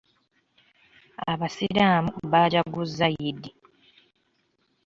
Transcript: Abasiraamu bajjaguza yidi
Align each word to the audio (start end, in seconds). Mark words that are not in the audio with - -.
Abasiraamu 1.33 2.11
bajjaguza 2.31 3.05
yidi 3.15 3.51